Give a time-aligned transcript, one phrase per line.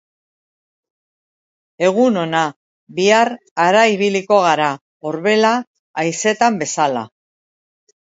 [1.89, 2.41] Egun hona,
[3.01, 3.33] bihar
[3.67, 4.73] hara ibiliko gara;
[5.13, 5.55] orbela
[6.05, 7.09] haizetan bezala.